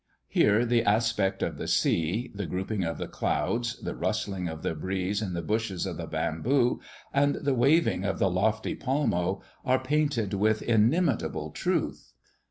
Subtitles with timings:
[0.27, 4.73] Here the aspect of the sea, the grouping of the clouds, the rustling of the
[4.73, 6.79] breeze in the bushes of the bamboo,
[7.13, 12.13] and the waving of the lofty palmo, are painted with inimitable truth.